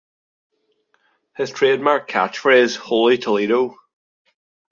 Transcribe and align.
His 1.37 1.51
trademark 1.51 2.09
catchphrase 2.09 2.75
Holy 2.75 3.19
Toledo! 3.19 3.75